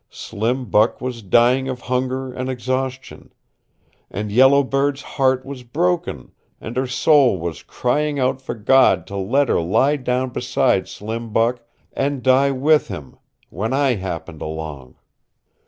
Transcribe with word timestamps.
Slim 0.09 0.65
Buck 0.65 0.99
was 0.99 1.21
dying 1.21 1.69
of 1.69 1.81
hunger 1.81 2.33
and 2.33 2.49
exhaustion. 2.49 3.31
And 4.09 4.31
Yellow 4.31 4.63
Bird's 4.63 5.03
heart 5.03 5.45
was 5.45 5.61
broken, 5.61 6.31
and 6.59 6.75
her 6.75 6.87
soul 6.87 7.37
was 7.37 7.61
crying 7.61 8.17
out 8.17 8.41
for 8.41 8.55
God 8.55 9.05
to 9.05 9.15
let 9.15 9.47
her 9.47 9.61
lie 9.61 9.97
down 9.97 10.29
beside 10.31 10.87
Slim 10.87 11.31
Buck 11.31 11.59
and 11.93 12.23
die 12.23 12.49
with 12.49 12.87
him 12.87 13.15
when 13.51 13.73
I 13.73 13.93
happened 13.93 14.41
along. 14.41 14.95